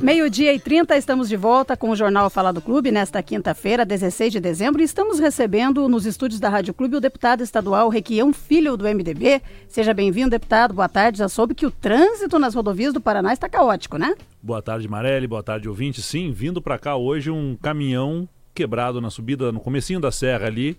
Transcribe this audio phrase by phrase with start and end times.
[0.00, 4.32] Meio-dia e 30, estamos de volta com o Jornal Falar do Clube nesta quinta-feira, 16
[4.32, 8.76] de dezembro, e estamos recebendo nos estúdios da Rádio Clube o deputado estadual Requião Filho
[8.76, 9.42] do MDB.
[9.66, 10.72] Seja bem-vindo, deputado.
[10.72, 11.18] Boa tarde.
[11.18, 14.14] Já soube que o trânsito nas rodovias do Paraná está caótico, né?
[14.40, 15.26] Boa tarde, Marelli.
[15.26, 16.00] Boa tarde, ouvinte.
[16.00, 20.78] Sim, vindo para cá hoje um caminhão quebrado na subida, no comecinho da serra ali,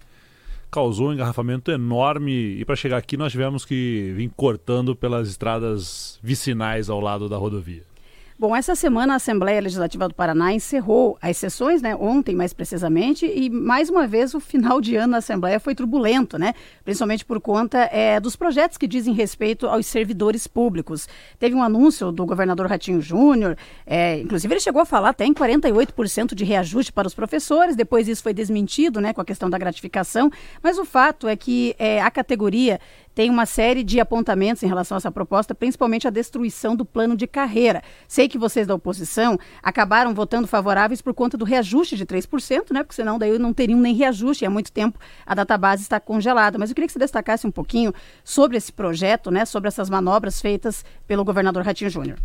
[0.71, 6.17] causou um engarrafamento enorme e para chegar aqui nós tivemos que vir cortando pelas estradas
[6.23, 7.88] vicinais ao lado da rodovia.
[8.39, 13.25] Bom, essa semana a Assembleia Legislativa do Paraná encerrou as sessões, né, ontem mais precisamente,
[13.25, 16.53] e mais uma vez o final de ano na Assembleia foi turbulento, né,
[16.85, 21.05] principalmente por conta é, dos projetos que dizem respeito aos servidores públicos.
[21.37, 25.33] Teve um anúncio do governador Ratinho Júnior, é, inclusive ele chegou a falar até em
[25.33, 29.57] 48% de reajuste para os professores, depois isso foi desmentido, né, com a questão da
[29.57, 30.31] gratificação,
[30.63, 32.79] mas o fato é que é, a categoria
[33.13, 37.15] tem uma série de apontamentos em relação a essa proposta, principalmente a destruição do plano
[37.15, 37.81] de carreira.
[38.07, 42.83] Sei que vocês da oposição acabaram votando favoráveis por conta do reajuste de 3%, né?
[42.83, 44.45] Porque senão daí não teriam nem reajuste.
[44.45, 46.57] Há muito tempo a database está congelada.
[46.57, 49.45] Mas eu queria que você destacasse um pouquinho sobre esse projeto, né?
[49.45, 52.17] Sobre essas manobras feitas pelo governador Ratinho Júnior.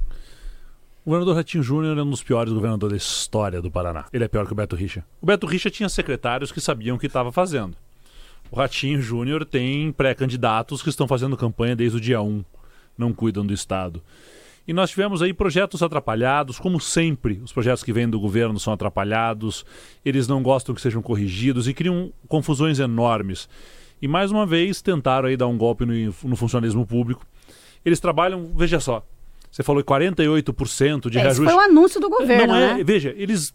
[1.05, 4.07] O governador Ratinho Júnior é um dos piores governadores da história do Paraná.
[4.11, 5.05] Ele é pior que o Beto Richa.
[5.21, 7.77] O Beto Richa tinha secretários que sabiam o que estava fazendo.
[8.55, 12.45] O Ratinho Júnior tem pré-candidatos que estão fazendo campanha desde o dia 1,
[12.97, 14.01] não cuidam do Estado.
[14.65, 18.73] E nós tivemos aí projetos atrapalhados, como sempre, os projetos que vêm do governo são
[18.73, 19.67] atrapalhados,
[20.05, 23.49] eles não gostam que sejam corrigidos e criam confusões enormes.
[24.01, 27.27] E mais uma vez tentaram aí dar um golpe no, no funcionalismo público.
[27.85, 29.05] Eles trabalham, veja só,
[29.51, 31.43] você falou 48% de é, reajuste.
[31.43, 32.85] Isso foi o um anúncio do governo, não é, né?
[32.85, 33.53] Veja, eles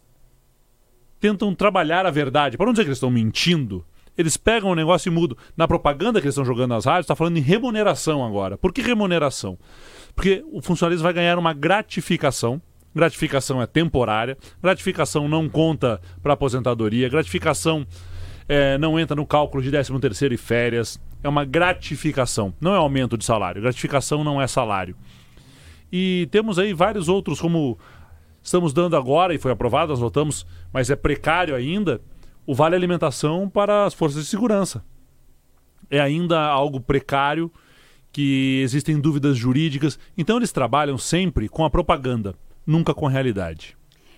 [1.18, 2.58] tentam trabalhar a verdade.
[2.58, 3.82] Para não dizer que eles estão mentindo,
[4.16, 5.36] eles pegam o negócio e mudam.
[5.56, 8.58] Na propaganda que eles estão jogando nas rádios, está falando em remuneração agora.
[8.58, 9.58] Por que remuneração?
[10.14, 12.60] Porque o funcionalismo vai ganhar uma gratificação.
[12.94, 17.86] Gratificação é temporária, gratificação não conta para aposentadoria, gratificação
[18.48, 21.00] é, não entra no cálculo de 13 terceiro e férias.
[21.22, 23.62] É uma gratificação, não é aumento de salário.
[23.62, 24.96] Gratificação não é salário.
[25.92, 27.78] E temos aí vários outros, como
[28.42, 32.00] estamos dando agora, e foi aprovado, nós votamos, mas é precário ainda,
[32.50, 34.84] o vale alimentação para as forças de segurança.
[35.88, 37.48] É ainda algo precário,
[38.10, 39.96] que existem dúvidas jurídicas.
[40.18, 42.34] Então eles trabalham sempre com a propaganda,
[42.66, 43.76] nunca com a realidade.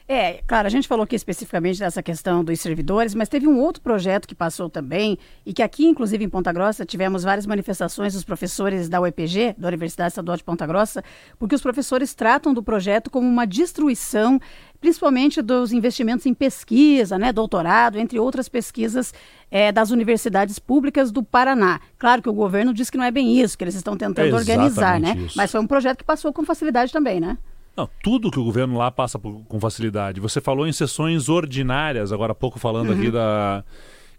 [0.09, 3.83] É, claro, a gente falou aqui especificamente dessa questão dos servidores, mas teve um outro
[3.83, 5.17] projeto que passou também,
[5.47, 9.69] e que aqui, inclusive em Ponta Grossa, tivemos várias manifestações dos professores da UEPG, da
[9.69, 11.05] Universidade Estadual de Ponta Grossa,
[11.39, 14.41] porque os professores tratam do projeto como uma destruição,
[14.83, 19.15] principalmente dos investimentos em pesquisa, né, doutorado, entre outras pesquisas
[19.49, 21.81] é, das universidades públicas do Paraná.
[21.97, 24.35] Claro que o governo diz que não é bem isso, que eles estão tentando é
[24.35, 25.17] organizar, né?
[25.17, 25.37] Isso.
[25.37, 27.39] Mas foi um projeto que passou com facilidade também, né?
[27.77, 30.21] Não, tudo que o governo lá passa por, com facilidade.
[30.21, 32.99] Você falou em sessões ordinárias, agora há pouco falando uhum.
[32.99, 33.65] aqui da.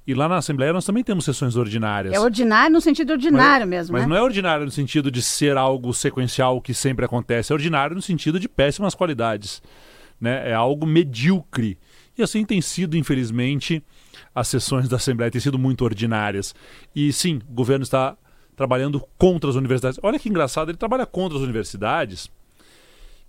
[0.07, 2.13] E lá na Assembleia nós também temos sessões ordinárias.
[2.13, 3.94] É ordinário no sentido ordinário mas, mesmo.
[3.94, 4.07] Mas né?
[4.07, 7.51] não é ordinário no sentido de ser algo sequencial que sempre acontece.
[7.51, 9.62] É ordinário no sentido de péssimas qualidades.
[10.23, 10.51] Né?
[10.51, 11.78] É algo medíocre.
[12.17, 13.84] E assim tem sido, infelizmente,
[14.34, 16.56] as sessões da Assembleia têm sido muito ordinárias.
[16.95, 18.16] E sim, o governo está
[18.56, 20.00] trabalhando contra as universidades.
[20.01, 22.31] Olha que engraçado, ele trabalha contra as universidades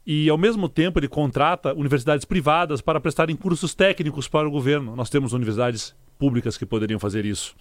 [0.06, 4.94] e, ao mesmo tempo, ele contrata universidades privadas para prestarem cursos técnicos para o governo.
[4.94, 7.56] Nós temos universidades públicas que poderiam fazer isso.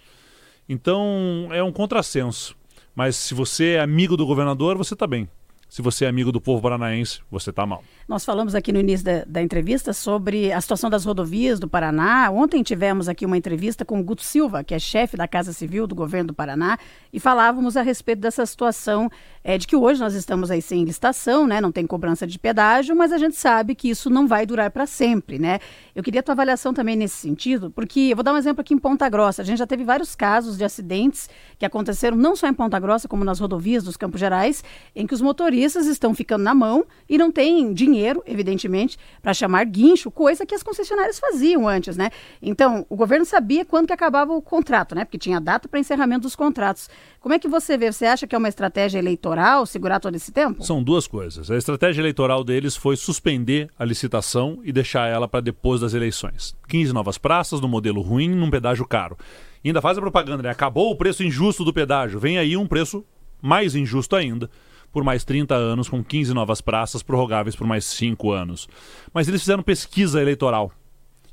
[0.70, 2.56] Então, é um contrassenso.
[2.94, 5.28] Mas se você é amigo do governador, você está bem.
[5.74, 7.84] Se você é amigo do povo paranaense, você está mal.
[8.08, 12.30] Nós falamos aqui no início da, da, entrevista sobre a situação das rodovias do Paraná.
[12.30, 15.88] Ontem tivemos aqui uma entrevista com o Guto Silva, que é chefe da Casa Civil
[15.88, 16.78] do governo do Paraná,
[17.12, 19.10] e falávamos a respeito dessa situação
[19.44, 21.60] é, de que hoje nós estamos aí sem licitação, né?
[21.60, 24.86] Não tem cobrança de pedágio, mas a gente sabe que isso não vai durar para
[24.86, 25.58] sempre, né?
[25.96, 28.76] Eu queria a tua avaliação também nesse sentido, porque eu vou dar um exemplo aqui
[28.76, 29.42] em Ponta Grossa.
[29.42, 33.08] A gente já teve vários casos de acidentes que aconteceram não só em Ponta Grossa,
[33.08, 34.64] como nas rodovias dos Campos Gerais,
[34.96, 39.34] em que os motoristas motoristas estão ficando na mão e não têm dinheiro, evidentemente, para
[39.34, 42.10] chamar guincho, coisa que as concessionárias faziam antes, né?
[42.42, 45.06] Então, o governo sabia quando que acabava o contrato, né?
[45.06, 46.90] Porque tinha data para encerramento dos contratos.
[47.20, 47.92] Como é que você vê?
[47.92, 50.64] Você acha que é uma estratégia eleitoral segurar todo esse tempo?
[50.64, 51.50] São duas coisas.
[51.50, 56.56] A estratégia eleitoral deles foi suspender a licitação e deixar ela para depois das eleições.
[56.68, 59.18] 15 novas praças no modelo ruim, num pedágio caro.
[59.64, 60.50] E ainda faz a propaganda, né?
[60.50, 62.20] Acabou o preço injusto do pedágio.
[62.20, 63.06] Vem aí um preço
[63.42, 64.50] mais injusto ainda
[64.94, 68.70] por mais 30 anos, com 15 novas praças prorrogáveis por mais 5 anos.
[69.12, 70.72] Mas eles fizeram pesquisa eleitoral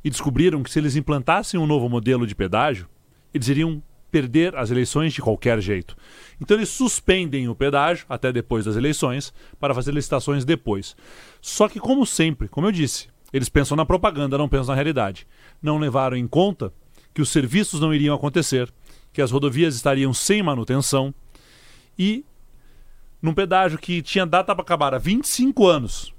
[0.02, 2.88] e descobriram que se eles implantassem um novo modelo de pedágio,
[3.32, 5.94] eles iriam perder as eleições de qualquer jeito.
[6.40, 10.96] Então eles suspendem o pedágio até depois das eleições para fazer licitações depois.
[11.40, 15.26] Só que, como sempre, como eu disse, eles pensam na propaganda, não pensam na realidade.
[15.62, 16.72] Não levaram em conta
[17.14, 18.72] que os serviços não iriam acontecer,
[19.12, 21.14] que as rodovias estariam sem manutenção
[21.98, 22.24] e
[23.20, 26.14] num pedágio que tinha data para acabar há 25 anos,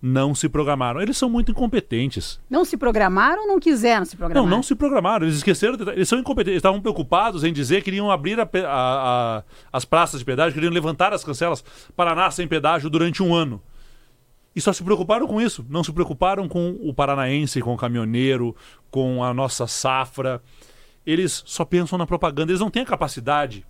[0.00, 1.00] não se programaram.
[1.00, 2.38] Eles são muito incompetentes.
[2.48, 4.42] Não se programaram ou não quiseram se programar?
[4.44, 5.26] Não, não se programaram.
[5.26, 5.76] Eles esqueceram.
[5.76, 5.90] De...
[5.90, 6.52] Eles são incompetentes.
[6.52, 10.54] Eles estavam preocupados em dizer que iriam abrir a, a, a, as praças de pedágio,
[10.54, 11.64] queriam levantar as cancelas
[11.96, 13.60] Paraná sem pedágio durante um ano.
[14.54, 15.66] E só se preocuparam com isso.
[15.68, 18.54] Não se preocuparam com o paranaense, com o caminhoneiro,
[18.90, 20.42] com a nossa safra.
[21.04, 22.52] Eles só pensam na propaganda.
[22.52, 23.66] Eles não têm a capacidade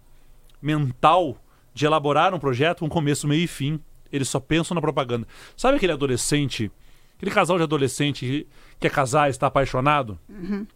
[0.61, 1.37] mental
[1.76, 3.78] de elaborar um projeto com começo, meio e fim.
[4.11, 5.28] Eles só pensam na propaganda.
[5.55, 6.73] Sabe aquele adolescente,
[7.17, 8.46] aquele casal de adolescente que
[8.81, 10.19] quer casar e está apaixonado?
[10.26, 10.67] Uhum.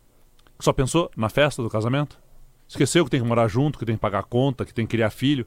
[0.58, 2.20] Só pensou na festa do casamento?
[2.69, 5.08] Esqueceu que tem que morar junto, que tem que pagar conta, que tem que criar
[5.08, 5.47] filho.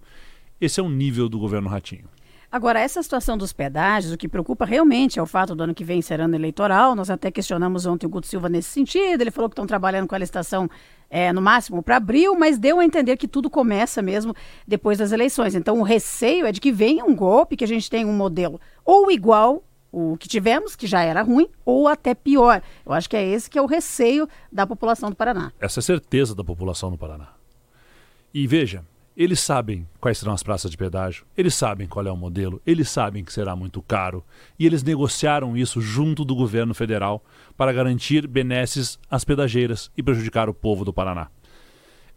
[0.60, 2.10] Esse é o nível do governo Ratinho.
[2.52, 5.84] Agora, essa situação dos pedágios, o que preocupa realmente é o fato do ano que
[5.84, 6.96] vem ser ano eleitoral.
[6.96, 9.22] Nós até questionamos ontem o Guto Silva nesse sentido.
[9.22, 10.70] Ele falou que estão trabalhando com a licitação
[11.14, 14.36] é, no máximo para abril, mas deu a entender que tudo começa mesmo
[14.68, 15.54] depois das eleições.
[15.54, 18.60] Então, o receio é de que venha um golpe, que a gente tenha um modelo
[18.84, 22.64] ou igual o que tivemos, que já era ruim, ou até pior.
[22.84, 25.52] Eu acho que é esse que é o receio da população do Paraná.
[25.60, 27.28] Essa é a certeza da população do Paraná.
[28.34, 28.84] E veja,
[29.16, 32.90] eles sabem quais serão as praças de pedágio, eles sabem qual é o modelo, eles
[32.90, 34.24] sabem que será muito caro
[34.58, 37.24] e eles negociaram isso junto do governo federal
[37.56, 41.30] para garantir benesses às pedageiras e prejudicar o povo do Paraná.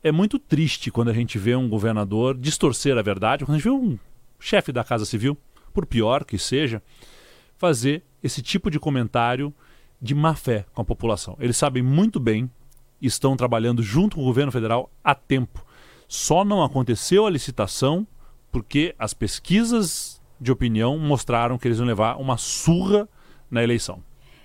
[0.02, 3.64] É muito triste quando a gente vê um governador distorcer a verdade, quando a gente
[3.64, 3.99] vê um
[4.40, 5.37] chefe da Casa Civil,
[5.75, 6.82] por pior que seja,
[7.58, 9.52] fazer esse tipo de comentário
[10.00, 11.37] de má fé com a população.
[11.40, 12.50] Eles sabem muito bem,
[13.02, 15.65] estão trabalhando junto com o governo federal há tempo
[16.08, 18.06] só não aconteceu a licitação
[18.50, 23.08] porque as pesquisas de opinião mostraram que eles iam levar uma surra
[23.50, 24.03] na eleição.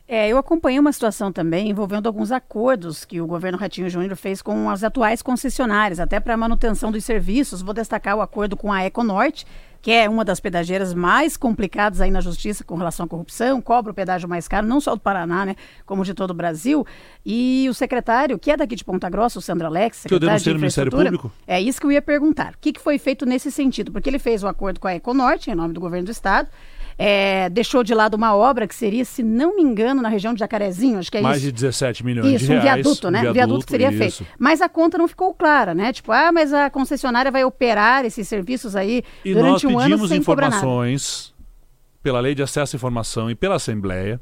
[0.08, 4.42] É, eu acompanhei uma situação também envolvendo alguns acordos que o governo Ratinho Júnior fez
[4.42, 7.62] com as atuais concessionárias, até para manutenção dos serviços.
[7.62, 9.46] Vou destacar o acordo com a Econorte,
[9.82, 13.92] que é uma das pedageiras mais complicadas aí na justiça com relação à corrupção, cobra
[13.92, 15.56] o pedágio mais caro, não só do Paraná, né,
[15.86, 16.86] como de todo o Brasil.
[17.26, 20.54] E o secretário, que é daqui de Ponta Grossa, o Sandro Alex, secretário que eu
[20.54, 21.32] de Ministério Público?
[21.48, 22.54] É isso que eu ia perguntar.
[22.54, 23.92] O que, que foi feito nesse sentido?
[23.92, 26.48] Porque ele fez o um acordo com a Econorte, em nome do governo do estado,
[26.98, 30.40] é, deixou de lado uma obra que seria, se não me engano, na região de
[30.40, 31.48] Jacarezinho, acho que é Mais isso.
[31.48, 32.64] de 17 milhões isso, de reais.
[32.64, 33.30] um viaduto, né?
[33.30, 34.18] Um viaduto, que seria isso.
[34.18, 34.26] feito.
[34.38, 35.94] Mas a conta não ficou clara, né?
[35.94, 40.18] Tipo, ah, mas a concessionária vai operar esses serviços aí e durante um ano sem
[40.18, 41.34] informações
[42.02, 44.20] pela Lei de Acesso à Informação e pela Assembleia.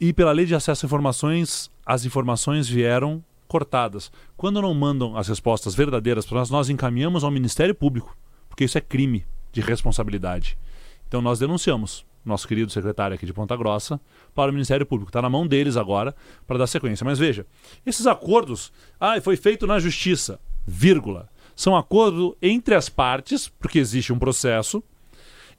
[0.00, 4.10] E pela Lei de Acesso à Informações, as informações vieram cortadas.
[4.36, 8.16] Quando não mandam as respostas verdadeiras para nós, nós encaminhamos ao Ministério Público,
[8.48, 10.58] porque isso é crime de responsabilidade.
[11.08, 14.00] Então nós denunciamos nosso querido secretário aqui de Ponta Grossa
[14.34, 15.10] para o Ministério Público.
[15.10, 16.14] Está na mão deles agora
[16.46, 17.04] para dar sequência.
[17.04, 17.46] Mas veja,
[17.84, 21.28] esses acordos, ah, foi feito na justiça, vírgula.
[21.54, 24.82] São acordos entre as partes, porque existe um processo,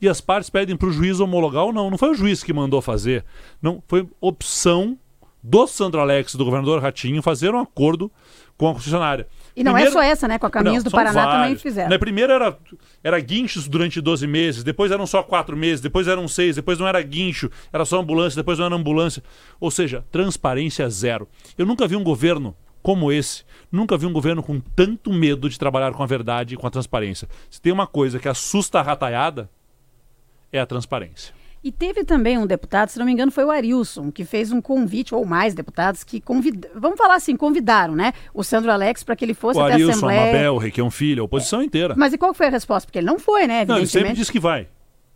[0.01, 1.89] e as partes pedem para o juiz homologar ou não.
[1.89, 3.24] Não foi o juiz que mandou fazer.
[3.62, 4.98] Não, foi opção
[5.41, 8.12] do Sandro Alex, do governador Ratinho, fazer um acordo
[8.57, 9.27] com a concessionária.
[9.55, 10.39] E não Primeiro, é só essa, né?
[10.39, 11.33] Com a Caminhos não, do Paraná vários.
[11.33, 11.89] também fizeram.
[11.89, 12.57] Na primeira era,
[13.03, 16.87] era guinchos durante 12 meses, depois eram só 4 meses, depois eram 6, depois não
[16.87, 19.23] era guincho, era só ambulância, depois não era ambulância.
[19.59, 21.27] Ou seja, transparência zero.
[21.57, 25.57] Eu nunca vi um governo como esse, nunca vi um governo com tanto medo de
[25.57, 27.27] trabalhar com a verdade e com a transparência.
[27.50, 29.50] Se tem uma coisa que assusta a rataiada,
[30.51, 31.33] é a transparência.
[31.65, 34.62] E teve também um deputado, se não me engano, foi o Arilson, que fez um
[34.62, 38.13] convite, ou mais deputados, que convidaram, vamos falar assim, convidaram, né?
[38.36, 40.22] O Sandro Alex para que ele fosse o até Arilson, a Assembleia.
[40.22, 41.95] O Mabel, Requião Filho, a oposição inteira.
[41.98, 42.86] Mas e qual foi a resposta?
[42.86, 43.65] Porque ele não foi, né?
[43.65, 44.67] Não, ele sempre disse que vai.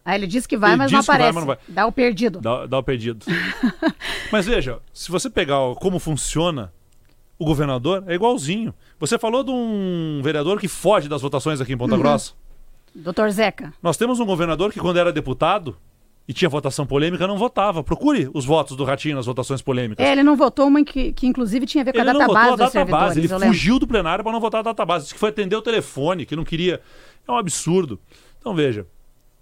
[0.04, 1.34] Ah, ele disse que vai, mas não aparece.
[1.34, 1.58] Vai, mas não vai.
[1.68, 2.42] Dá o perdido.
[2.42, 3.28] Dá, dá o perdido.
[4.34, 6.74] mas veja, se você pegar como funciona
[7.38, 8.74] o governador, é igualzinho.
[9.00, 12.02] Você falou de um vereador que foge das votações aqui em Ponta uhum.
[12.02, 12.34] Grossa.
[12.96, 13.72] Doutor Zeca.
[13.84, 15.78] Nós temos um governador que, quando era deputado,
[16.30, 17.84] e tinha votação polêmica, não votava.
[17.84, 20.06] Procure os votos do Ratinho nas votações polêmicas.
[20.06, 22.56] É, ele não votou uma que, que inclusive tinha a ver com ele a database
[22.56, 23.18] dos servidores.
[23.18, 25.06] Ele fugiu do plenário para não votar a database.
[25.06, 26.82] Disse que foi atender o telefone, que não queria.
[27.28, 28.00] É um absurdo.
[28.40, 28.86] Então veja,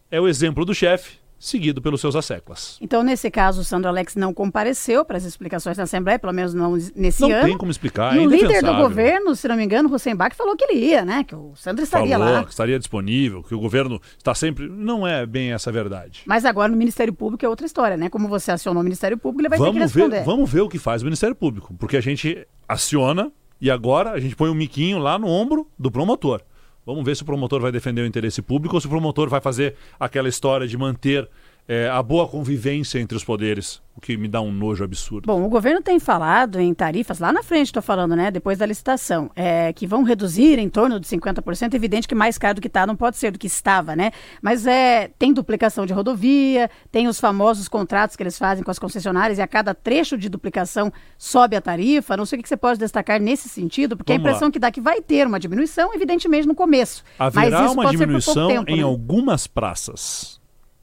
[0.09, 2.77] é o exemplo do chefe seguido pelos seus asseclas.
[2.81, 6.53] Então, nesse caso, o Sandro Alex não compareceu para as explicações na Assembleia, pelo menos
[6.53, 7.39] não nesse não ano.
[7.39, 10.35] Não tem como explicar, e é o líder do governo, se não me engano, Rosenbach,
[10.35, 11.23] falou que ele ia, né?
[11.23, 12.43] Que o Sandro estaria falou lá.
[12.43, 14.67] que estaria disponível, que o governo está sempre...
[14.67, 16.23] Não é bem essa a verdade.
[16.25, 18.09] Mas agora no Ministério Público é outra história, né?
[18.09, 20.19] Como você acionou o Ministério Público, ele vai vamos ter que responder.
[20.19, 24.11] Ver, vamos ver o que faz o Ministério Público, porque a gente aciona E agora
[24.11, 26.41] a gente põe o um miquinho lá no ombro do promotor.
[26.87, 29.41] Vamos ver se o promotor vai defender o interesse público ou se o promotor vai
[29.41, 31.29] fazer aquela história de manter
[31.67, 35.25] é, a boa convivência entre os poderes, o que me dá um nojo absurdo.
[35.25, 38.65] Bom, o governo tem falado em tarifas, lá na frente estou falando, né, depois da
[38.65, 42.67] licitação, é, que vão reduzir em torno de 50%, evidente que mais caro do que
[42.67, 47.07] está não pode ser do que estava, né, mas é, tem duplicação de rodovia, tem
[47.07, 50.93] os famosos contratos que eles fazem com as concessionárias e a cada trecho de duplicação
[51.17, 54.29] sobe a tarifa, não sei o que você pode destacar nesse sentido, porque Vamos a
[54.29, 54.51] impressão lá.
[54.51, 57.03] que dá que vai ter uma diminuição, evidentemente no começo.
[57.19, 58.83] Haverá uma diminuição tempo, em né?
[58.83, 60.36] algumas praças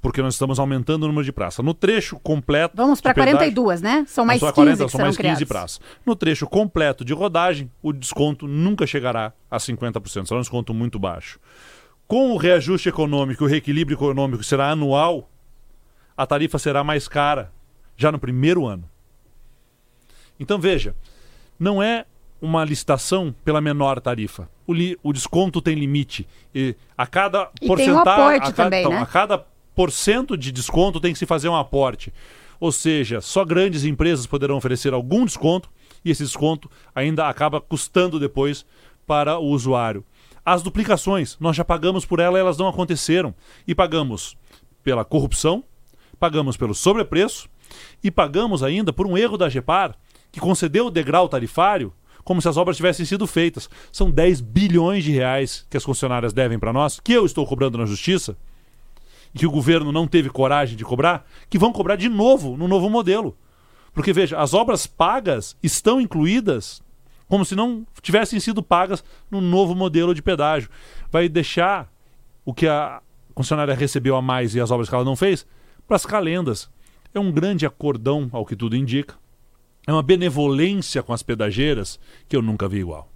[0.04, 1.64] porque nós estamos aumentando o número de praças.
[1.64, 2.76] No trecho completo.
[2.76, 4.04] Vamos para 42, né?
[4.06, 5.80] São mais 15 40, são mais 15 praças.
[6.04, 10.98] No trecho completo de rodagem, o desconto nunca chegará a 50%, será um desconto muito
[10.98, 11.40] baixo.
[12.06, 15.30] Com o reajuste econômico, o reequilíbrio econômico será anual,
[16.14, 17.50] a tarifa será mais cara
[17.96, 18.84] já no primeiro ano.
[20.38, 20.94] Então veja,
[21.58, 22.04] não é
[22.42, 24.50] uma licitação pela menor tarifa.
[24.66, 26.28] O, li, o desconto tem limite.
[26.54, 27.94] E a cada porcentagem.
[27.94, 29.00] Um a cada, também, então, né?
[29.00, 29.53] a cada
[30.38, 32.12] de desconto tem que se fazer um aporte.
[32.60, 35.68] Ou seja, só grandes empresas poderão oferecer algum desconto
[36.04, 38.64] e esse desconto ainda acaba custando depois
[39.06, 40.04] para o usuário.
[40.44, 43.34] As duplicações, nós já pagamos por ela, elas não aconteceram.
[43.66, 44.36] E pagamos
[44.82, 45.64] pela corrupção,
[46.18, 47.48] pagamos pelo sobrepreço
[48.02, 49.96] e pagamos ainda por um erro da GEPAR,
[50.30, 53.68] que concedeu o degrau tarifário como se as obras tivessem sido feitas.
[53.92, 57.76] São 10 bilhões de reais que as concessionárias devem para nós, que eu estou cobrando
[57.76, 58.36] na justiça
[59.34, 62.88] que o governo não teve coragem de cobrar, que vão cobrar de novo no novo
[62.88, 63.36] modelo.
[63.92, 66.82] Porque veja, as obras pagas estão incluídas
[67.28, 70.68] como se não tivessem sido pagas no novo modelo de pedágio.
[71.10, 71.92] Vai deixar
[72.44, 73.00] o que a
[73.34, 75.46] concessionária recebeu a mais e as obras que ela não fez
[75.86, 76.70] para as calendas.
[77.12, 79.16] É um grande acordão, ao que tudo indica.
[79.86, 81.98] É uma benevolência com as pedageiras
[82.28, 83.10] que eu nunca vi igual.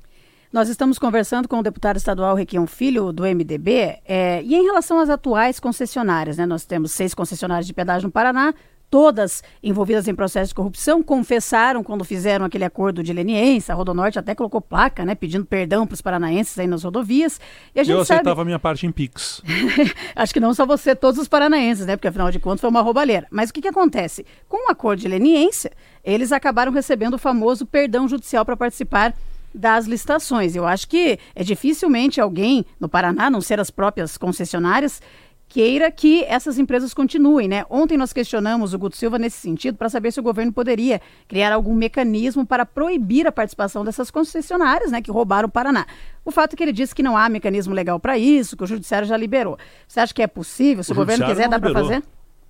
[0.50, 4.98] Nós estamos conversando com o deputado estadual Requião Filho, do MDB, é, e em relação
[4.98, 8.54] às atuais concessionárias, né, nós temos seis concessionárias de pedágio no Paraná,
[8.90, 14.18] todas envolvidas em processo de corrupção, confessaram quando fizeram aquele acordo de leniência, a Rodonorte
[14.18, 17.38] até colocou placa, né, pedindo perdão para os paranaenses aí nas rodovias.
[17.74, 18.40] E a gente Eu aceitava sabe...
[18.40, 19.42] a minha parte em Pix.
[20.16, 22.80] Acho que não só você, todos os paranaenses, né, porque afinal de contas foi uma
[22.80, 23.26] roubalheira.
[23.30, 24.24] Mas o que, que acontece?
[24.48, 25.70] Com o acordo de leniência,
[26.02, 29.14] eles acabaram recebendo o famoso perdão judicial para participar
[29.54, 30.54] das licitações.
[30.54, 35.00] Eu acho que é dificilmente alguém no Paraná, não ser as próprias concessionárias,
[35.48, 37.64] queira que essas empresas continuem, né?
[37.70, 41.52] Ontem nós questionamos o Guto Silva nesse sentido para saber se o governo poderia criar
[41.52, 45.86] algum mecanismo para proibir a participação dessas concessionárias, né, que roubaram o Paraná.
[46.24, 48.66] O fato é que ele disse que não há mecanismo legal para isso, que o
[48.66, 49.58] judiciário já liberou.
[49.86, 50.84] Você acha que é possível?
[50.84, 52.02] Se o, o governo quiser, dá para fazer?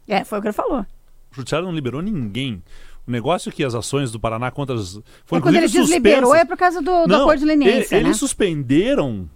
[0.08, 0.80] É, foi o que ele falou.
[1.30, 2.62] O judiciário não liberou ninguém.
[3.08, 5.00] O negócio é que as ações do Paraná contra as.
[5.24, 7.94] Foram, é quando ele diz liberou é por causa do, do Não, acordo de leniência.
[7.94, 8.10] Ele, né?
[8.10, 9.28] Eles suspenderam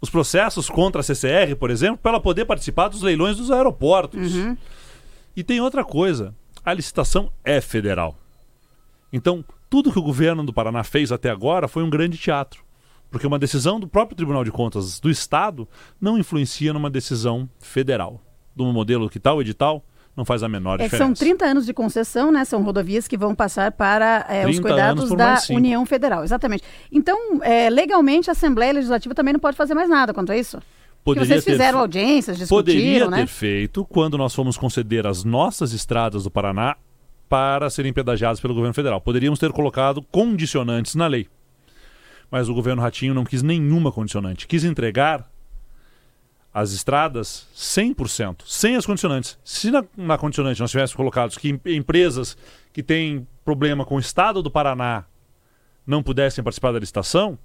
[0.00, 4.36] os processos contra a CCR, por exemplo, para ela poder participar dos leilões dos aeroportos.
[4.36, 4.56] Uhum.
[5.36, 6.32] E tem outra coisa:
[6.64, 8.16] a licitação é federal.
[9.12, 12.62] Então, tudo que o governo do Paraná fez até agora foi um grande teatro.
[13.10, 15.68] Porque uma decisão do próprio Tribunal de Contas do Estado
[16.00, 18.22] não influencia numa decisão federal.
[18.54, 19.84] De um modelo que tal edital
[20.16, 21.04] não faz a menor é, diferença.
[21.04, 22.44] São 30 anos de concessão, né?
[22.44, 26.24] São rodovias que vão passar para é, os cuidados da União Federal.
[26.24, 26.62] Exatamente.
[26.90, 30.60] Então, é, legalmente, a Assembleia Legislativa também não pode fazer mais nada quanto a isso?
[31.02, 33.16] Poderia vocês fizeram ter, audiências, discutiram, Poderia né?
[33.20, 36.76] ter feito quando nós fomos conceder as nossas estradas do Paraná
[37.28, 39.00] para serem pedagiadas pelo governo federal.
[39.00, 41.28] Poderíamos ter colocado condicionantes na lei.
[42.30, 44.46] Mas o governo Ratinho não quis nenhuma condicionante.
[44.46, 45.30] Quis entregar
[46.52, 49.38] as estradas 100%, sem as condicionantes.
[49.44, 52.36] Se na, na condicionante nós tivéssemos colocado que empresas
[52.72, 55.04] que têm problema com o estado do Paraná
[55.86, 57.38] não pudessem participar da licitação,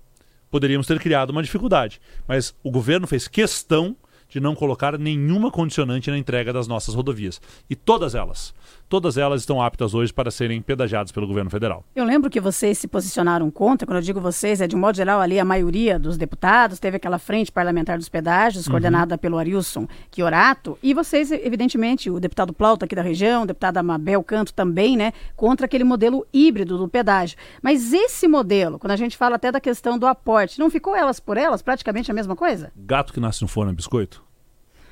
[0.49, 2.01] poderíamos ter criado uma dificuldade.
[2.27, 3.95] Mas o governo fez questão
[4.27, 7.39] de não colocar nenhuma condicionante na entrega das nossas rodovias.
[7.69, 8.53] E todas elas
[8.87, 11.83] todas elas estão aptas hoje para serem pedagiadas pelo governo federal.
[11.95, 14.95] Eu lembro que vocês se posicionaram contra, quando eu digo vocês, é de um modo
[14.95, 18.71] geral ali a maioria dos deputados, teve aquela frente parlamentar dos pedágios, uhum.
[18.71, 23.77] coordenada pelo Arilson Chiorato, e vocês, evidentemente, o deputado Plauto aqui da região, o deputado
[23.77, 27.37] Amabel Canto também, né, contra aquele modelo híbrido do pedágio.
[27.61, 31.19] Mas esse modelo, quando a gente fala até da questão do aporte, não ficou elas
[31.19, 32.71] por elas praticamente a mesma coisa?
[32.75, 34.23] Gato que nasce no forno é biscoito?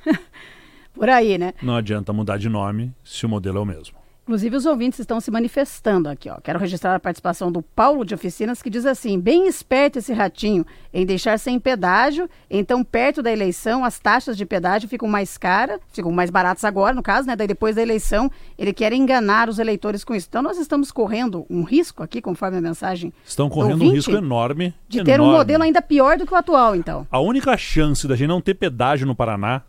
[0.94, 1.52] Por aí, né?
[1.62, 4.04] Não adianta mudar de nome se o modelo é o mesmo.
[4.24, 6.30] Inclusive, os ouvintes estão se manifestando aqui.
[6.30, 6.36] Ó.
[6.42, 10.64] Quero registrar a participação do Paulo de Oficinas, que diz assim: bem esperto esse ratinho
[10.94, 12.28] em deixar sem pedágio.
[12.48, 16.94] Então, perto da eleição, as taxas de pedágio ficam mais caras, ficam mais baratas agora,
[16.94, 17.36] no caso, né?
[17.36, 20.26] Daí depois da eleição, ele quer enganar os eleitores com isso.
[20.30, 23.12] Então, nós estamos correndo um risco aqui, conforme a mensagem.
[23.26, 24.74] Estão correndo ouvinte, um risco enorme.
[24.88, 25.12] De enorme.
[25.12, 27.06] ter um modelo ainda pior do que o atual, então.
[27.10, 29.60] A única chance da gente não ter pedágio no Paraná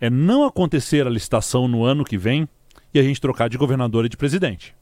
[0.00, 2.48] é não acontecer a licitação no ano que vem
[2.92, 4.74] e a gente trocar de governador e de presidente.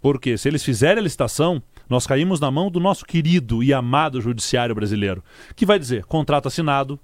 [0.00, 4.20] Porque se eles fizerem a licitação, nós caímos na mão do nosso querido e amado
[4.20, 5.22] judiciário brasileiro,
[5.54, 6.98] que vai dizer contrato assinado,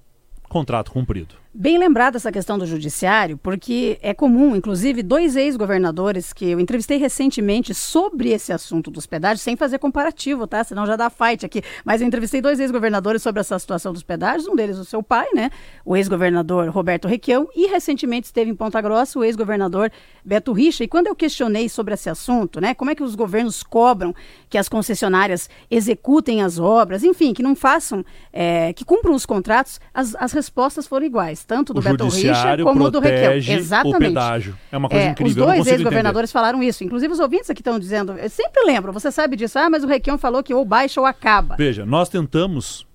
[0.49, 1.42] contrato cumprido.
[1.55, 6.97] Bem lembrada essa questão do judiciário, porque é comum, inclusive, dois ex-governadores que eu entrevistei
[6.97, 10.65] recentemente sobre esse assunto dos pedágios, sem fazer comparativo, tá?
[10.65, 11.63] Senão já dá fight aqui.
[11.85, 15.27] Mas eu entrevistei dois ex-governadores sobre essa situação dos pedágios, um deles o seu pai,
[15.35, 15.51] né?
[15.85, 19.93] O ex-governador Roberto Requião, e recentemente esteve em Ponta Grossa o ex-governador
[20.25, 20.85] Beto Richa.
[20.85, 22.73] E quando eu questionei sobre esse assunto, né?
[22.73, 24.15] Como é que os governos cobram
[24.49, 29.79] que as concessionárias executem as obras, enfim, que não façam, é, que cumpram os contratos,
[29.93, 33.57] as, as respostas foram iguais tanto do o Beto Richa como do Requião.
[33.57, 33.97] Exatamente.
[33.97, 34.59] O pedágio.
[34.71, 35.31] É uma coisa é, incrível.
[35.31, 36.85] Os dois ex-governadores falaram isso.
[36.85, 38.13] Inclusive, os ouvintes aqui estão dizendo.
[38.13, 39.59] Eu sempre lembro, você sabe disso.
[39.59, 41.57] Ah, mas o Requião falou que ou baixa ou acaba.
[41.57, 42.87] Veja, nós tentamos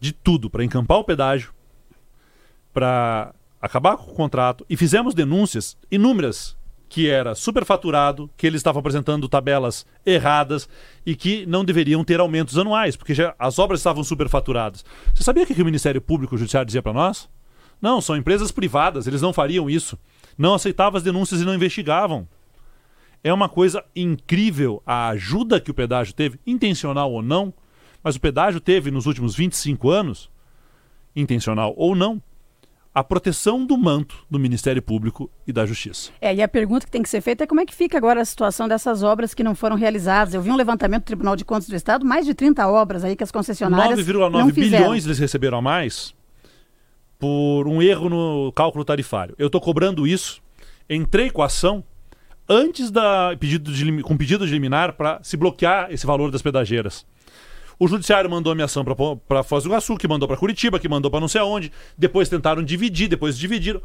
[0.00, 1.52] de tudo para encampar o pedágio,
[2.72, 6.56] para acabar com o contrato e fizemos denúncias inúmeras
[6.94, 10.68] que era superfaturado, que eles estavam apresentando tabelas erradas
[11.04, 14.84] e que não deveriam ter aumentos anuais, porque já as obras estavam superfaturadas.
[15.12, 17.28] Você sabia o que o Ministério Público e o Judiciário dizia para nós?
[17.80, 19.98] Não, são empresas privadas, eles não fariam isso.
[20.36, 22.26] Não aceitavam as denúncias e não investigavam.
[23.22, 27.54] É uma coisa incrível a ajuda que o pedágio teve, intencional ou não,
[28.02, 30.30] mas o pedágio teve nos últimos 25 anos,
[31.16, 32.20] intencional ou não,
[32.94, 36.10] a proteção do manto do Ministério Público e da Justiça.
[36.20, 38.20] É, e a pergunta que tem que ser feita é como é que fica agora
[38.20, 40.34] a situação dessas obras que não foram realizadas.
[40.34, 43.16] Eu vi um levantamento do Tribunal de Contas do Estado, mais de 30 obras aí
[43.16, 46.14] que as concessionárias 9,9 bilhões eles receberam a mais
[47.24, 49.34] por um erro no cálculo tarifário.
[49.38, 50.42] Eu estou cobrando isso,
[50.90, 51.82] entrei com a ação
[52.46, 57.06] antes da pedido de, com pedido de liminar para se bloquear esse valor das pedageiras.
[57.78, 58.84] O judiciário mandou a minha ação
[59.26, 61.72] para Foz do Iguaçu, que mandou para Curitiba, que mandou para não sei aonde.
[61.96, 63.80] Depois tentaram dividir, depois dividiram.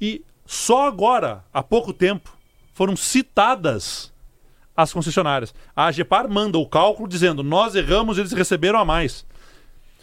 [0.00, 2.32] E só agora, há pouco tempo,
[2.74, 4.12] foram citadas
[4.76, 5.52] as concessionárias.
[5.74, 9.26] A AGEPAR manda o cálculo dizendo: nós erramos, eles receberam a mais.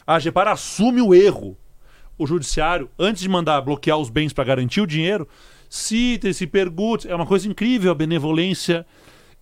[0.05, 1.57] A AGEPAR assume o erro
[2.21, 5.27] o judiciário, antes de mandar bloquear os bens para garantir o dinheiro,
[5.67, 7.09] cite, se pergunte.
[7.09, 8.85] É uma coisa incrível a benevolência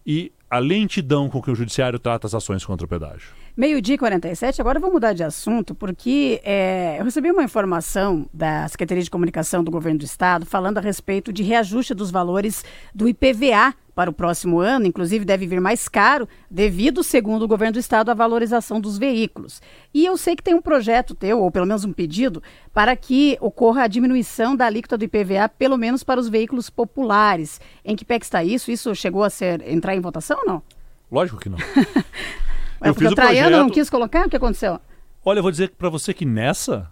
[0.05, 3.33] e a lentidão com que o judiciário trata as ações contra o pedágio.
[3.59, 8.65] Meio-dia 47, agora eu vou mudar de assunto, porque é, eu recebi uma informação da
[8.69, 12.63] Secretaria de Comunicação do Governo do Estado falando a respeito de reajuste dos valores
[12.95, 17.73] do IPVA para o próximo ano, inclusive deve vir mais caro, devido, segundo o governo
[17.73, 19.61] do estado, à valorização dos veículos.
[19.93, 22.41] E eu sei que tem um projeto teu, ou pelo menos um pedido,
[22.73, 27.59] para que ocorra a diminuição da alíquota do IPVA, pelo menos para os veículos populares.
[27.83, 28.71] Em que pé que está isso?
[28.71, 30.63] Isso chegou a ser entrar em votação ou não?
[31.11, 31.57] Lógico que não.
[32.81, 33.63] eu fiz o Traiano projeto...
[33.63, 34.27] não quis colocar?
[34.27, 34.79] O que aconteceu?
[35.23, 36.89] Olha, eu vou dizer para você que nessa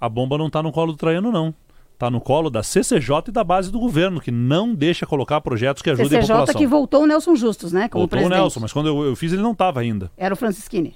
[0.00, 1.54] a bomba não está no colo do Traiano, não
[1.96, 5.82] está no colo da CCJ e da base do governo, que não deixa colocar projetos
[5.82, 6.46] que ajudem CCJ a população.
[6.46, 7.88] CCJ que voltou o Nelson Justus, né?
[7.88, 8.38] Como voltou presidente.
[8.38, 10.10] o Nelson, mas quando eu, eu fiz ele não estava ainda.
[10.16, 10.94] Era o Francisquini.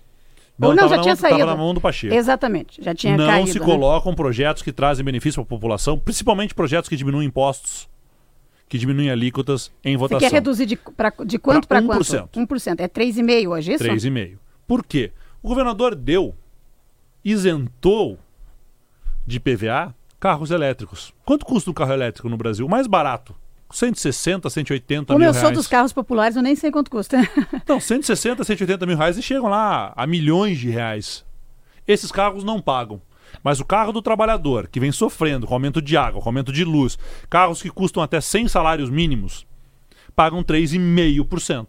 [0.59, 1.37] Não, Ou não, já tinha mão, saído.
[1.37, 2.15] Estava na mão do Pacheco.
[2.15, 3.47] Exatamente, já tinha não caído.
[3.47, 3.65] Não se né?
[3.65, 7.89] colocam projetos que trazem benefício para a população, principalmente projetos que diminuem impostos,
[8.71, 10.21] que diminuem alíquotas em votação.
[10.21, 12.05] Você quer reduzir de, pra, de quanto para quanto?
[12.05, 12.29] 1%.
[12.47, 12.79] 1%.
[12.79, 13.85] É 3,5% hoje, isso?
[13.85, 14.39] 3,5%.
[14.65, 15.11] Por quê?
[15.43, 16.37] O governador deu,
[17.25, 18.17] isentou
[19.27, 21.13] de PVA carros elétricos.
[21.25, 22.65] Quanto custa um carro elétrico no Brasil?
[22.65, 23.35] O mais barato.
[23.73, 25.45] 160, 180 Como mil eu reais.
[25.45, 27.19] sou dos carros populares, eu nem sei quanto custa.
[27.53, 31.25] Então, 160, 180 mil reais e chegam lá a milhões de reais.
[31.89, 33.03] Esses carros não pagam.
[33.43, 36.65] Mas o carro do trabalhador, que vem sofrendo com aumento de água, com aumento de
[36.65, 36.99] luz,
[37.29, 39.47] carros que custam até 100 salários mínimos,
[40.15, 41.69] pagam 3,5%.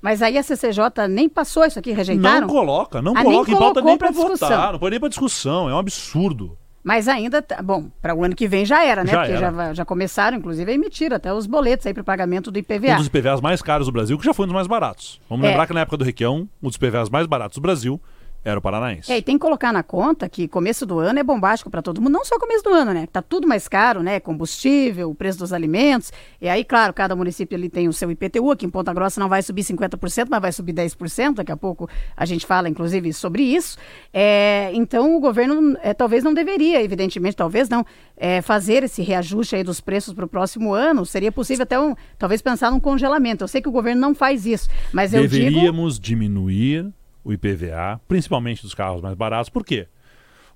[0.00, 2.42] Mas aí a CCJ nem passou isso aqui, rejeitaram?
[2.42, 5.68] Não coloca, não ah, coloca em pauta nem para votar, não põe nem para discussão,
[5.68, 6.56] é um absurdo.
[6.84, 9.10] Mas ainda, tá, bom, para o ano que vem já era, né?
[9.10, 9.52] Já Porque era.
[9.52, 12.94] Já, já começaram, inclusive, a emitir até os boletos aí para o pagamento do IPVA.
[12.94, 15.20] Um dos IPVAs mais caros do Brasil, que já foi um dos mais baratos.
[15.28, 15.48] Vamos É.
[15.48, 18.00] lembrar que na época do Requião, um dos IPVAs mais baratos do Brasil
[18.44, 19.12] era o paranaense.
[19.12, 22.00] É, e tem que colocar na conta que começo do ano é bombástico para todo
[22.00, 23.06] mundo, não só começo do ano, né?
[23.12, 24.20] Tá tudo mais caro, né?
[24.20, 26.12] Combustível, o preço dos alimentos.
[26.40, 29.28] E aí, claro, cada município ali tem o seu IPTU, aqui em Ponta Grossa não
[29.28, 33.42] vai subir 50%, mas vai subir 10%, daqui a pouco a gente fala, inclusive, sobre
[33.42, 33.76] isso.
[34.12, 37.84] É, então, o governo é, talvez não deveria, evidentemente, talvez não,
[38.16, 41.04] é, fazer esse reajuste aí dos preços para o próximo ano.
[41.04, 43.44] Seria possível até, um, talvez, pensar num congelamento.
[43.44, 46.06] Eu sei que o governo não faz isso, mas eu Deveríamos digo...
[46.06, 46.92] diminuir
[47.28, 49.50] o IPVA, principalmente dos carros mais baratos.
[49.50, 49.86] Por quê?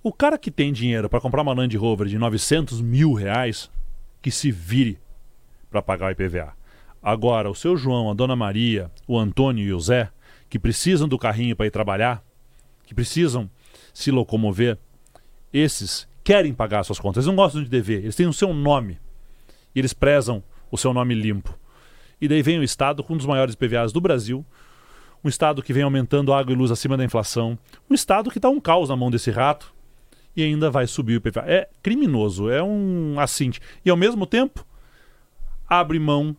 [0.02, 3.70] O cara que tem dinheiro para comprar uma Land Rover de 900 mil reais,
[4.22, 4.98] que se vire
[5.70, 6.54] para pagar o IPVA.
[7.02, 10.10] Agora, o seu João, a Dona Maria, o Antônio e o Zé,
[10.48, 12.24] que precisam do carrinho para ir trabalhar,
[12.86, 13.50] que precisam
[13.92, 14.78] se locomover,
[15.52, 17.18] esses querem pagar suas contas.
[17.18, 18.98] Eles não gostam de dever, eles têm o seu nome.
[19.74, 21.58] E eles prezam o seu nome limpo.
[22.20, 24.44] E daí vem o Estado com um dos maiores IPVAs do Brasil,
[25.24, 27.58] um Estado que vem aumentando água e luz acima da inflação,
[27.88, 29.72] um Estado que está um caos na mão desse rato
[30.36, 31.44] e ainda vai subir o IPVA.
[31.46, 33.60] É criminoso, é um assinte.
[33.84, 34.66] E ao mesmo tempo,
[35.68, 36.36] abre mão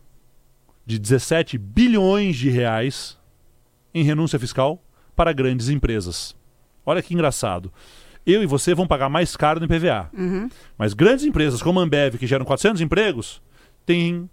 [0.84, 3.18] de 17 bilhões de reais
[3.94, 4.82] em renúncia fiscal
[5.16, 6.36] para grandes empresas.
[6.84, 7.72] Olha que engraçado.
[8.26, 10.10] Eu e você vão pagar mais caro no IPVA.
[10.12, 10.48] Uhum.
[10.76, 13.40] Mas grandes empresas como a Ambev, que geram 400 empregos,
[13.86, 14.28] têm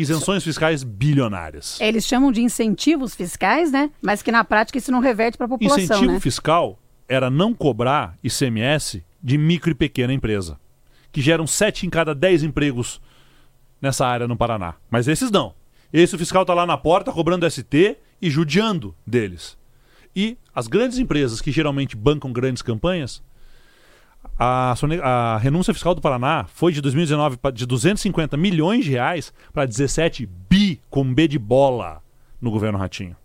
[0.00, 1.78] isenções fiscais bilionárias.
[1.80, 3.90] Eles chamam de incentivos fiscais, né?
[4.00, 6.20] Mas que na prática isso não reverte para a população, Incentivo né?
[6.20, 10.58] fiscal era não cobrar ICMS de micro e pequena empresa,
[11.10, 13.00] que geram 7 em cada 10 empregos
[13.80, 14.74] nessa área no Paraná.
[14.90, 15.54] Mas esses não.
[15.92, 19.58] Esse fiscal está lá na porta cobrando ST e judiando deles.
[20.14, 23.22] E as grandes empresas que geralmente bancam grandes campanhas
[24.38, 29.66] a, a, renúncia fiscal do Paraná foi de 2019 de 250 milhões de reais para
[29.66, 32.02] 17 bi com B de bola
[32.40, 33.16] no governo Ratinho.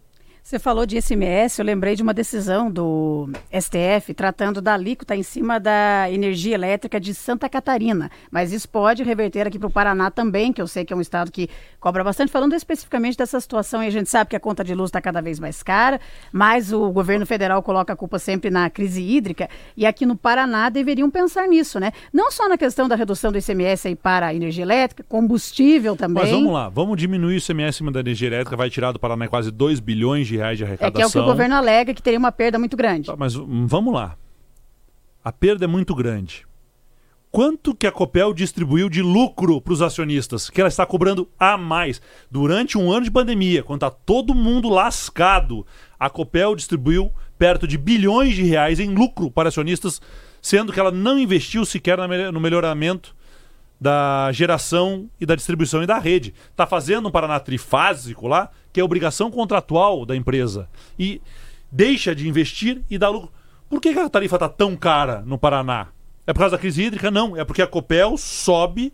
[0.45, 5.23] Você falou de ICMS, eu lembrei de uma decisão do STF tratando da alíquota em
[5.23, 8.12] cima da energia elétrica de Santa Catarina.
[8.29, 11.01] Mas isso pode reverter aqui para o Paraná também, que eu sei que é um
[11.01, 12.31] estado que cobra bastante.
[12.31, 15.39] Falando especificamente dessa situação, a gente sabe que a conta de luz está cada vez
[15.39, 15.99] mais cara,
[16.31, 19.49] mas o governo federal coloca a culpa sempre na crise hídrica.
[19.75, 21.91] E aqui no Paraná deveriam pensar nisso, né?
[22.13, 26.21] Não só na questão da redução do ICMS aí para a energia elétrica, combustível também.
[26.21, 29.49] Mas vamos lá, vamos diminuir o ICMS da energia elétrica, vai tirar do Paraná quase
[29.49, 30.89] 2 bilhões de de reais de arrecadação.
[30.89, 33.08] É que é o que o governo alega que teria uma perda muito grande.
[33.08, 34.17] Tá, mas hum, vamos lá.
[35.24, 36.45] A perda é muito grande.
[37.32, 40.50] Quanto que a Copel distribuiu de lucro para os acionistas?
[40.50, 42.02] Que ela está cobrando a mais.
[42.32, 45.65] Durante um ano de pandemia, quando está todo mundo lascado,
[46.00, 50.02] a Copel distribuiu perto de bilhões de reais em lucro para acionistas,
[50.41, 51.98] sendo que ela não investiu sequer
[52.32, 53.13] no melhoramento
[53.82, 56.34] da geração e da distribuição e da rede.
[56.52, 60.67] Está fazendo um Paraná trifásico lá, que é obrigação contratual da empresa.
[60.99, 61.21] E
[61.71, 63.31] deixa de investir e dá lucro.
[63.69, 65.88] Por que a tarifa está tão cara no Paraná?
[66.27, 67.09] É por causa da crise hídrica?
[67.09, 67.38] Não.
[67.38, 68.91] É porque a Copel sobe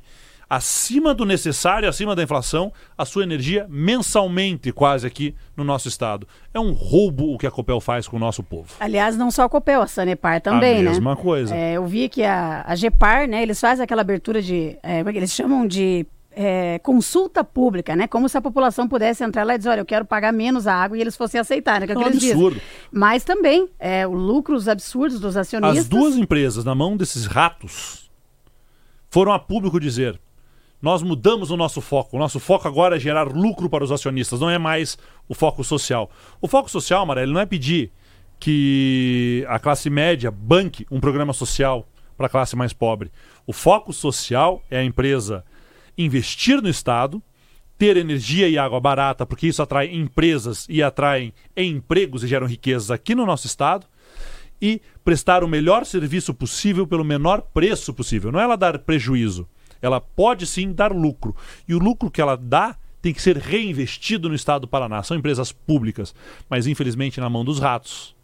[0.48, 6.28] acima do necessário, acima da inflação, a sua energia mensalmente, quase aqui no nosso estado.
[6.54, 8.76] É um roubo o que a Copel faz com o nosso povo.
[8.80, 10.90] Aliás, não só a Copel, a Sanepar também, a né?
[10.92, 11.56] mesma coisa.
[11.56, 15.04] É, eu vi que a, a GEPAR, né, eles fazem aquela abertura de, é, é
[15.08, 16.06] eles chamam de
[16.42, 18.08] é, consulta pública, né?
[18.08, 20.74] Como se a população pudesse entrar lá e dizer, olha, eu quero pagar menos a
[20.74, 21.86] água e eles fossem aceitar, né?
[21.86, 22.56] Que é, um absurdo.
[22.56, 22.62] Dizem.
[22.92, 25.80] Mas também é, lucros absurdos dos acionistas.
[25.80, 28.10] As duas empresas na mão desses ratos
[29.10, 30.20] foram a público dizer
[30.82, 32.18] nós mudamos o nosso foco.
[32.18, 34.98] O nosso foco agora é gerar lucro para os acionistas, não é mais
[35.30, 36.10] o foco social.
[36.42, 37.92] O foco social, Amarelo, não é pedir
[38.40, 43.12] que a classe média banque um programa social para a classe mais pobre.
[43.46, 45.46] O foco social é a empresa
[46.04, 47.22] investir no Estado,
[47.78, 52.92] ter energia e água barata, porque isso atrai empresas e atrai empregos e geram riquezas
[52.92, 53.88] aqui no nosso Estado,
[54.62, 58.32] e prestar o melhor serviço possível pelo menor preço possível.
[58.32, 59.48] Não é ela dar prejuízo
[59.82, 61.36] ela pode sim dar lucro.
[61.68, 65.02] E o lucro que ela dá tem que ser reinvestido no estado do Paraná.
[65.02, 66.14] São empresas públicas,
[66.48, 68.16] mas infelizmente na mão dos ratos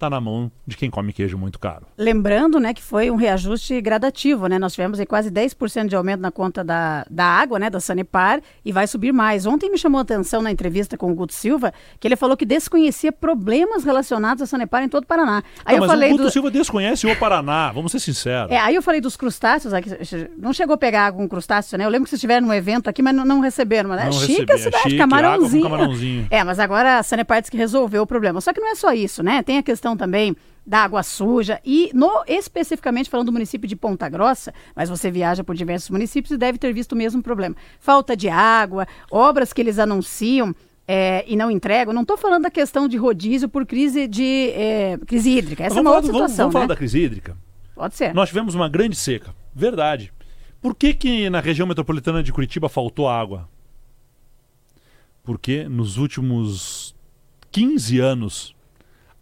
[0.00, 1.86] está na mão de quem come queijo muito caro.
[1.96, 4.58] Lembrando, né, que foi um reajuste gradativo, né?
[4.58, 8.40] Nós tivemos aí quase 10% de aumento na conta da, da água, né, da Sanepar,
[8.64, 9.46] e vai subir mais.
[9.46, 12.46] Ontem me chamou a atenção na entrevista com o Guto Silva, que ele falou que
[12.46, 15.42] desconhecia problemas relacionados à Sanepar em todo o Paraná.
[15.64, 16.30] Aí não, eu falei o Guto do...
[16.30, 18.50] Silva desconhece o Paraná, vamos ser sinceros.
[18.50, 19.90] É, aí eu falei dos crustáceos, aqui,
[20.38, 21.84] não chegou a pegar água com crustáceo, né?
[21.84, 23.90] Eu lembro que vocês estiveram num evento aqui, mas não, não receberam.
[23.90, 25.62] Mas é chique a cidade, é chique, camarãozinho.
[25.62, 26.26] camarãozinho.
[26.30, 28.40] É, mas agora a Sanepar disse que resolveu o problema.
[28.40, 29.42] Só que não é só isso, né?
[29.42, 33.74] Tem a questão questão também da água suja e no especificamente falando do município de
[33.74, 37.56] Ponta Grossa, mas você viaja por diversos municípios e deve ter visto o mesmo problema.
[37.80, 40.54] Falta de água, obras que eles anunciam
[40.86, 44.98] é, e não entregam, não estou falando da questão de rodízio por crise de é,
[45.06, 45.64] crise hídrica.
[45.64, 46.20] Essa é uma outra situação.
[46.20, 46.60] Vamos, vamos né?
[46.60, 47.36] falar da crise hídrica?
[47.74, 48.14] Pode ser.
[48.14, 49.34] Nós tivemos uma grande seca.
[49.54, 50.12] Verdade.
[50.60, 53.48] Por que, que na região metropolitana de Curitiba faltou água?
[55.24, 56.94] Porque nos últimos
[57.50, 58.54] 15 anos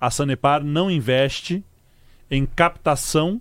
[0.00, 1.64] a Sanepar não investe
[2.30, 3.40] em captação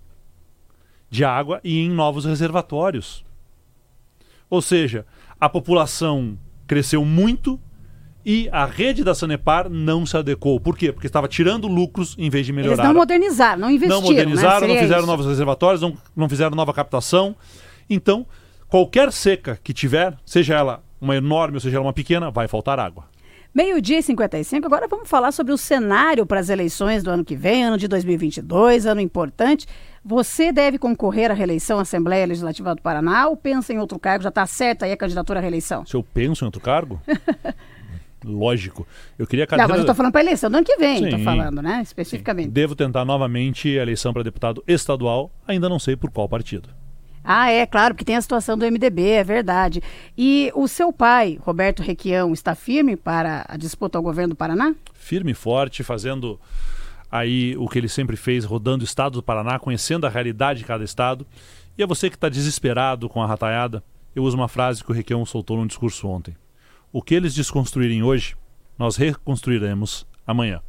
[1.09, 3.25] de água e em novos reservatórios.
[4.49, 5.05] Ou seja,
[5.39, 7.59] a população cresceu muito
[8.25, 10.59] e a rede da Sanepar não se adequou.
[10.59, 10.91] Por quê?
[10.91, 12.83] Porque estava tirando lucros em vez de melhorar.
[12.83, 14.01] Eles não modernizaram, não investiram.
[14.01, 14.73] Não modernizaram, né?
[14.73, 15.07] não fizeram isso.
[15.07, 17.35] novos reservatórios, não, não fizeram nova captação.
[17.89, 18.25] Então,
[18.67, 22.79] qualquer seca que tiver, seja ela uma enorme ou seja ela uma pequena, vai faltar
[22.79, 23.05] água.
[23.53, 27.35] Meio-dia e 55, agora vamos falar sobre o cenário para as eleições do ano que
[27.35, 29.65] vem, ano de 2022, ano importante.
[30.05, 34.23] Você deve concorrer à reeleição à Assembleia Legislativa do Paraná ou pensa em outro cargo?
[34.23, 35.85] Já está certa aí a candidatura à reeleição?
[35.85, 37.01] Se eu penso em outro cargo?
[38.23, 38.85] Lógico.
[39.17, 39.67] Eu queria a Não, cadeira...
[39.69, 41.25] mas eu estou falando para a eleição do ano que vem, estou Sim.
[41.25, 41.81] falando, né?
[41.81, 42.49] Especificamente.
[42.49, 46.69] Devo tentar novamente a eleição para deputado estadual, ainda não sei por qual partido.
[47.29, 49.83] Ah, é, claro, porque tem a situação do MDB, é verdade.
[50.17, 54.73] E o seu pai, Roberto Requião, está firme para a disputa ao governo do Paraná?
[54.93, 56.39] Firme e forte, fazendo
[57.11, 60.65] aí o que ele sempre fez, rodando o estado do Paraná, conhecendo a realidade de
[60.65, 61.27] cada estado.
[61.77, 63.83] E a você que está desesperado com a rataiada,
[64.15, 66.33] eu uso uma frase que o Requião soltou num discurso ontem.
[66.93, 68.37] O que eles desconstruírem hoje,
[68.79, 70.61] nós reconstruiremos amanhã.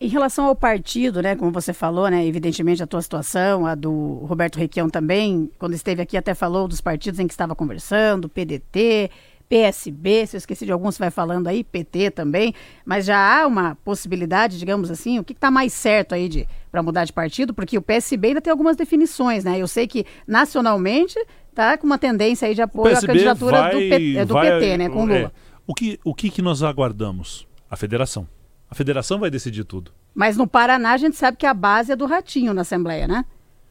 [0.00, 4.16] Em relação ao partido, né, como você falou, né, evidentemente a tua situação, a do
[4.26, 9.10] Roberto Requião também, quando esteve aqui até falou dos partidos em que estava conversando, PDT,
[9.48, 12.52] PSB, se eu esqueci de algum, você vai falando aí, PT também,
[12.84, 16.82] mas já há uma possibilidade, digamos assim, o que está mais certo aí de para
[16.82, 19.56] mudar de partido, porque o PSB ainda tem algumas definições, né?
[19.58, 21.14] Eu sei que nacionalmente
[21.54, 24.50] tá com uma tendência aí de apoio à candidatura vai, do, P- é, do vai-
[24.50, 25.32] PT, né, com é, Lula.
[25.66, 27.46] o que, o que, que nós aguardamos?
[27.70, 28.26] A federação.
[28.74, 29.92] A federação vai decidir tudo.
[30.12, 33.24] Mas no Paraná a gente sabe que a base é do Ratinho na Assembleia, né?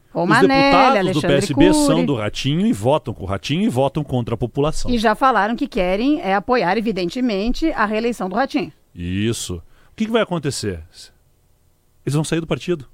[0.08, 1.86] Os Romanelli, deputados do Alexandre PSB Cury.
[1.86, 4.90] são do Ratinho e votam com o Ratinho e votam contra a população.
[4.90, 8.72] E já falaram que querem é, apoiar, evidentemente, a reeleição do Ratinho.
[8.94, 9.56] Isso.
[9.56, 9.62] O
[9.94, 10.82] que, que vai acontecer?
[12.06, 12.86] Eles vão sair do partido.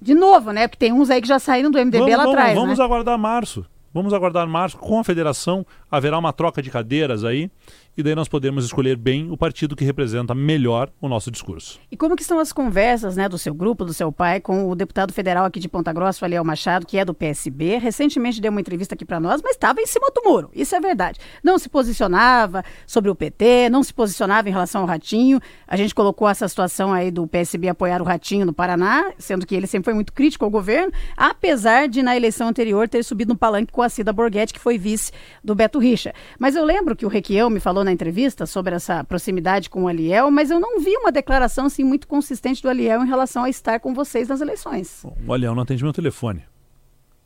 [0.00, 0.68] De novo, né?
[0.68, 2.84] Porque tem uns aí que já saíram do MDB vamos, lá vamos- atrás, vamos né?
[2.84, 3.66] aguardar março.
[3.92, 4.78] Vamos aguardar março.
[4.78, 7.50] Com a federação haverá uma troca de cadeiras aí.
[7.98, 11.80] E daí nós podemos escolher bem o partido que representa melhor o nosso discurso.
[11.90, 14.76] E como que estão as conversas, né, do seu grupo, do seu pai, com o
[14.76, 18.60] deputado federal aqui de Ponta Grossa, Aliel Machado, que é do PSB, recentemente deu uma
[18.60, 21.18] entrevista aqui para nós, mas estava em cima do muro, isso é verdade.
[21.42, 25.40] Não se posicionava sobre o PT, não se posicionava em relação ao Ratinho.
[25.66, 29.56] A gente colocou essa situação aí do PSB apoiar o Ratinho no Paraná, sendo que
[29.56, 33.36] ele sempre foi muito crítico ao governo, apesar de na eleição anterior ter subido no
[33.36, 35.10] palanque com a Cida Borghetti, que foi vice
[35.42, 36.14] do Beto Richa.
[36.38, 39.88] Mas eu lembro que o Requião me falou na entrevista sobre essa proximidade com o
[39.88, 43.50] Aliel, mas eu não vi uma declaração assim muito consistente do Aliel em relação a
[43.50, 45.00] estar com vocês nas eleições.
[45.02, 46.44] Bom, o Alião não atende meu telefone.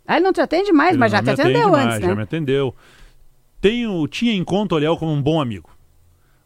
[0.06, 2.16] Ah, ele não te atende mais, Ele mas já te atendeu mais, antes, Já me
[2.16, 2.22] né?
[2.22, 2.74] atendeu.
[3.60, 5.70] Tenho, tinha em conta o Aliel como um bom amigo.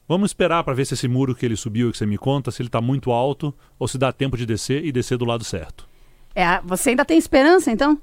[0.08, 2.62] Vamos esperar para ver se esse muro que ele subiu, que você me conta, se
[2.62, 5.88] ele está muito alto ou se dá tempo de descer e descer do lado certo.
[6.34, 7.98] É, você ainda tem esperança, então?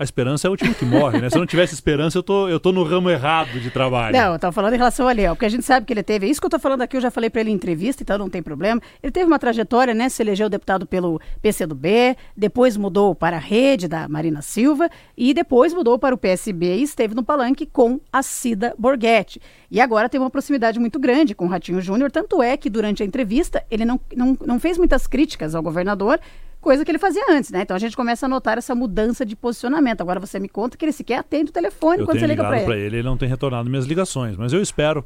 [0.00, 1.28] A esperança é o último que morre, né?
[1.28, 4.16] Se eu não tivesse esperança, eu tô, eu tô no ramo errado de trabalho.
[4.16, 6.26] Não, eu tô falando em relação ao Aliel, porque a gente sabe que ele teve,
[6.26, 8.30] isso que eu tô falando aqui, eu já falei para ele em entrevista, então não
[8.30, 8.80] tem problema.
[9.02, 10.08] Ele teve uma trajetória, né?
[10.08, 15.74] Se elegeu deputado pelo PCdoB, depois mudou para a rede da Marina Silva e depois
[15.74, 19.38] mudou para o PSB e esteve no palanque com a Cida Borghetti.
[19.70, 23.02] E agora tem uma proximidade muito grande com o Ratinho Júnior, tanto é que durante
[23.02, 26.18] a entrevista ele não, não, não fez muitas críticas ao governador,
[26.60, 27.62] coisa que ele fazia antes, né?
[27.62, 30.00] Então a gente começa a notar essa mudança de posicionamento.
[30.00, 32.62] Agora você me conta que ele sequer atende o telefone eu quando você liga para
[32.62, 32.72] ele.
[32.72, 35.04] ele, ele não tem retornado minhas ligações, mas eu espero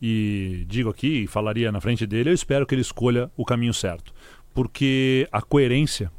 [0.00, 3.74] e digo aqui, e falaria na frente dele, eu espero que ele escolha o caminho
[3.74, 4.14] certo,
[4.54, 6.10] porque a coerência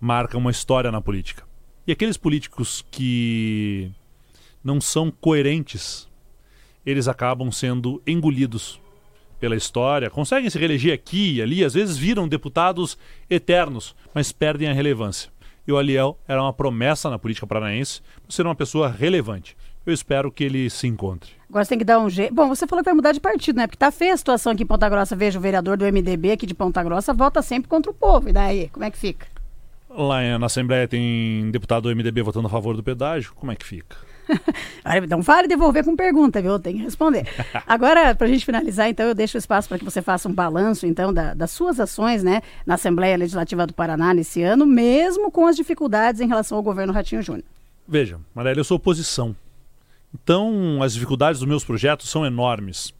[0.00, 1.44] marca uma história na política.
[1.86, 3.92] E aqueles políticos que
[4.62, 6.08] não são coerentes,
[6.84, 8.81] eles acabam sendo engolidos
[9.42, 12.96] pela história, conseguem se reeleger aqui e ali, às vezes viram deputados
[13.28, 15.32] eternos, mas perdem a relevância.
[15.66, 19.56] E o Aliel era uma promessa na política paranaense por ser uma pessoa relevante.
[19.84, 21.32] Eu espero que ele se encontre.
[21.48, 22.32] Agora você tem que dar um jeito.
[22.32, 23.66] Bom, você falou que vai mudar de partido, né?
[23.66, 25.16] Porque tá feia a situação aqui em Ponta Grossa.
[25.16, 28.28] Veja, o vereador do MDB aqui de Ponta Grossa vota sempre contra o povo.
[28.28, 29.26] E daí, como é que fica?
[29.90, 33.32] Lá na Assembleia tem deputado do MDB votando a favor do pedágio.
[33.34, 33.96] Como é que fica?
[35.08, 36.58] Não vale devolver com pergunta, viu?
[36.58, 37.26] Tem que responder.
[37.66, 40.32] Agora, para a gente finalizar, então, eu deixo o espaço para que você faça um
[40.32, 45.30] balanço, então, da- das suas ações, né, na Assembleia Legislativa do Paraná nesse ano, mesmo
[45.30, 47.44] com as dificuldades em relação ao governo Ratinho Júnior.
[47.86, 49.34] Veja, Marielle, eu sou oposição.
[50.14, 52.92] Então, as dificuldades dos meus projetos são enormes.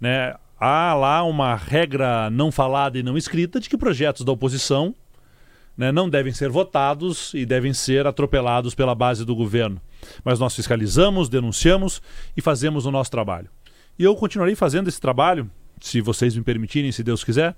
[0.00, 4.94] né, há lá uma regra não falada e não escrita de que projetos da oposição
[5.76, 9.80] né, não devem ser votados e devem ser atropelados pela base do governo.
[10.24, 12.02] Mas nós fiscalizamos, denunciamos
[12.36, 13.48] e fazemos o nosso trabalho.
[13.98, 17.56] E eu continuarei fazendo esse trabalho, se vocês me permitirem, se Deus quiser,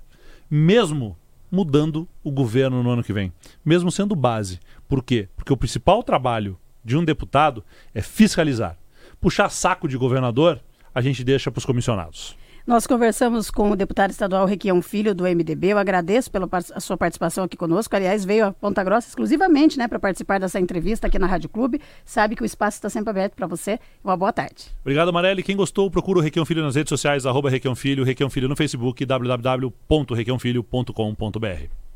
[0.49, 1.17] mesmo
[1.51, 3.31] mudando o governo no ano que vem,
[3.63, 4.59] mesmo sendo base.
[4.87, 5.27] Por quê?
[5.35, 8.77] Porque o principal trabalho de um deputado é fiscalizar.
[9.19, 10.61] Puxar saco de governador,
[10.95, 12.35] a gente deixa para os comissionados.
[12.71, 15.73] Nós conversamos com o deputado estadual Requião Filho, do MDB.
[15.73, 16.47] Eu agradeço pela
[16.79, 17.93] sua participação aqui conosco.
[17.93, 21.81] Aliás, veio a Ponta Grossa exclusivamente né, para participar dessa entrevista aqui na Rádio Clube.
[22.05, 23.77] Sabe que o espaço está sempre aberto para você.
[24.01, 24.67] Uma boa tarde.
[24.79, 25.43] Obrigado, Marelli.
[25.43, 28.55] Quem gostou, procura o Requião Filho nas redes sociais, arroba Requião Filho, Requião Filho no
[28.55, 31.90] Facebook, www.requiãofilho.com.br.